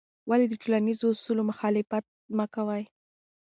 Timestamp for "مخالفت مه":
1.51-2.45